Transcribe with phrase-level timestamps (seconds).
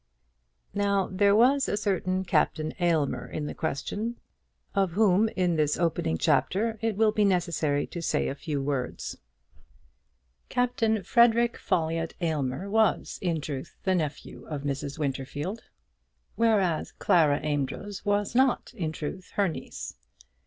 [0.73, 4.15] Now there was a certain Captain Aylmer in the question,
[4.73, 9.19] of whom in this opening chapter it will be necessary to say a few words.
[10.49, 14.97] Captain Frederic Folliott Aylmer was, in truth, the nephew of Mrs.
[14.97, 15.61] Winterfield,
[16.35, 19.93] whereas Clara Amedroz was not, in truth, her niece.